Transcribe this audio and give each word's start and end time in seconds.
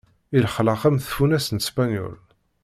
Illexlex 0.35 0.81
am 0.87 0.97
tfunast 1.05 1.49
n 1.55 1.59
ṣpenyul. 1.67 2.17